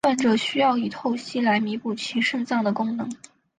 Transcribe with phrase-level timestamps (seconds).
[0.03, 3.07] 患者需要以透析来弥补其肾脏的功能。